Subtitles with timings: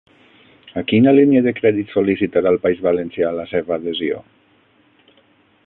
[0.81, 4.23] A quina línia de crèdit sol·licitarà el País Valencià la seva adhesió?